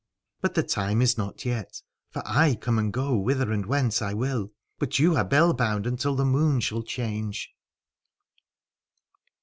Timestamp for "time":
0.63-0.99